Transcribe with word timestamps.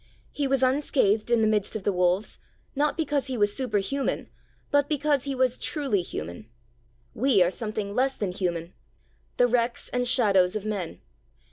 He 0.31 0.47
was 0.47 0.63
unscathed 0.63 1.29
in 1.29 1.41
the 1.43 1.47
midst 1.47 1.75
of 1.75 1.83
the 1.83 1.93
wolves, 1.93 2.39
not 2.75 2.97
because 2.97 3.27
He 3.27 3.37
was 3.37 3.55
superhuman, 3.55 4.29
but 4.71 4.89
because 4.89 5.25
He 5.25 5.35
was 5.35 5.59
truly 5.59 6.01
human. 6.01 6.49
We 7.13 7.43
are 7.43 7.51
something 7.51 7.93
less 7.93 8.15
than 8.15 8.31
human, 8.31 8.73
the 9.37 9.45
wrecks 9.45 9.89
and 9.89 10.07
shadows 10.07 10.55
of 10.55 10.65
men. 10.65 11.01